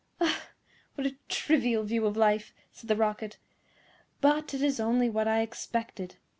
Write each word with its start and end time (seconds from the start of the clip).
"Ah! 0.19 0.47
what 0.95 1.05
a 1.05 1.15
trivial 1.29 1.83
view 1.83 2.07
of 2.07 2.17
life!" 2.17 2.55
said 2.71 2.87
the 2.87 2.95
Rocket; 2.95 3.37
"but 4.19 4.51
it 4.55 4.63
is 4.63 4.79
only 4.79 5.11
what 5.11 5.27
I 5.27 5.41
expected. 5.43 6.15